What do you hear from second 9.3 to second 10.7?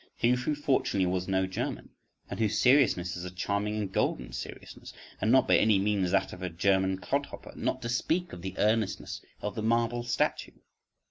of the "marble statue".